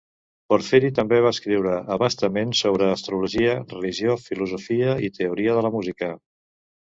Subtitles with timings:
[0.51, 6.11] Porfiri també va escriure a bastament sobre astrologia, religió, filosofia i teoria de la música.